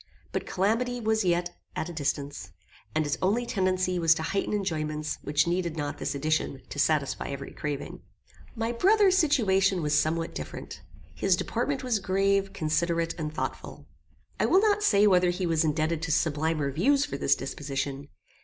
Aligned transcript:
But 0.31 0.47
calamity 0.47 0.99
was 0.99 1.23
yet 1.23 1.55
at 1.75 1.87
a 1.87 1.93
distance, 1.93 2.53
and 2.95 3.05
its 3.05 3.19
only 3.21 3.45
tendency 3.45 3.99
was 3.99 4.15
to 4.15 4.23
heighten 4.23 4.51
enjoyments 4.51 5.19
which 5.21 5.45
needed 5.45 5.77
not 5.77 5.99
this 5.99 6.15
addition 6.15 6.59
to 6.69 6.79
satisfy 6.79 7.27
every 7.29 7.51
craving. 7.51 8.01
My 8.55 8.71
brother's 8.71 9.15
situation 9.15 9.83
was 9.83 9.93
somewhat 9.95 10.33
different. 10.33 10.81
His 11.13 11.35
deportment 11.35 11.83
was 11.83 11.99
grave, 11.99 12.51
considerate, 12.51 13.13
and 13.19 13.31
thoughtful. 13.31 13.85
I 14.39 14.47
will 14.47 14.61
not 14.61 14.81
say 14.81 15.05
whether 15.05 15.29
he 15.29 15.45
was 15.45 15.63
indebted 15.63 16.01
to 16.01 16.11
sublimer 16.11 16.71
views 16.71 17.05
for 17.05 17.17
this 17.17 17.35
disposition. 17.35 18.07